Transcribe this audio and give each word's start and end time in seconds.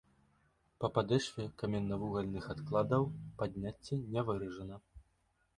Па 0.83 0.87
падэшве 0.95 1.45
каменнавугальных 1.63 2.49
адкладаў 2.55 3.07
падняцце 3.43 4.03
не 4.17 4.21
выражана. 4.31 4.75